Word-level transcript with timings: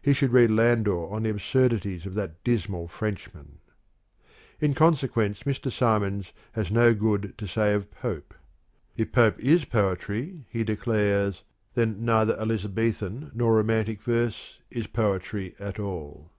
He 0.00 0.14
should 0.14 0.32
read 0.32 0.50
Landor 0.50 1.10
on 1.12 1.24
the 1.24 1.28
absurdities 1.28 2.06
of 2.06 2.14
that 2.14 2.42
dismal 2.42 2.88
Frenchman.) 2.88 3.58
In 4.62 4.72
consequence 4.72 5.42
Mr. 5.42 5.70
Symons 5.70 6.32
has 6.52 6.70
no 6.70 6.94
good 6.94 7.34
to 7.36 7.46
say 7.46 7.74
of 7.74 7.90
Pope. 7.90 8.32
If 8.96 9.12
Pope 9.12 9.38
is 9.38 9.66
poetry, 9.66 10.46
he 10.48 10.64
declares, 10.64 11.42
then 11.74 12.02
neither 12.02 12.34
Elizabethan 12.40 13.30
nor 13.34 13.56
Romantic 13.56 14.00
verse 14.00 14.58
is 14.70 14.86
poetry 14.86 15.54
at 15.58 15.78
all. 15.78 16.30